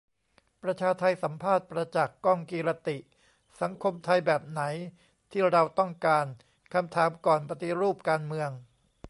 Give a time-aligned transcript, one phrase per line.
[0.61, 2.97] ประชาไทสัมภาษณ์ 'ประจักษ์ ก้องกีรติ'
[3.61, 4.61] :'สังคมไทยแบบไหน
[5.31, 6.25] ที่เราต้องการ'
[6.73, 8.49] คำถามก่อนปฏิรูปการเมือง